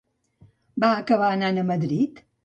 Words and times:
Va 0.83 0.89
acabar 1.01 1.29
anant 1.33 1.59
a 1.65 1.65
Madrid? 1.73 2.23